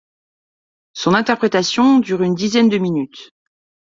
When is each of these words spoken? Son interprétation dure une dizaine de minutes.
Son 0.93 1.13
interprétation 1.13 1.99
dure 1.99 2.23
une 2.23 2.33
dizaine 2.33 2.69
de 2.69 2.79
minutes. 2.79 3.33